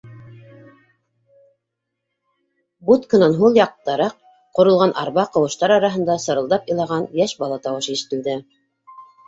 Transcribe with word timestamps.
Будканан 2.89 3.37
һул 3.43 3.61
яҡтараҡ 3.61 4.17
ҡоролған 4.61 4.95
арба 5.05 5.27
ҡыуыштар 5.37 5.77
араһында 5.79 6.19
сырылдап 6.27 6.75
илаған 6.75 7.09
йәш 7.23 7.39
бала 7.45 7.63
тауышы 7.69 7.95
ишетелде. 8.01 8.39